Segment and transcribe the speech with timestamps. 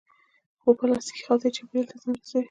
[0.61, 2.39] هو، پلاستیکی خلطی چاپیریال ته زیان رسوی